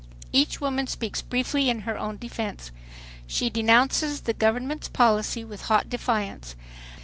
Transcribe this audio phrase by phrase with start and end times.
[0.33, 2.71] Each woman speaks briefly in her own defense.
[3.27, 6.55] She denounces the government's policy with hot defiance.